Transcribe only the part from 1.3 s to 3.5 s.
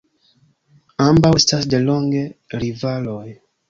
estas delonge rivaloj.